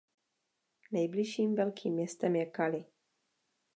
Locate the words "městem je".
1.93-2.51